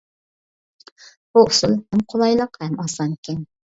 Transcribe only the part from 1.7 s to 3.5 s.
ھەم قولايلىق ھەم ئاسانكەن.